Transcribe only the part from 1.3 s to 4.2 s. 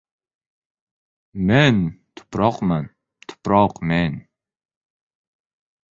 •Men— tuproqman, tuproq— men.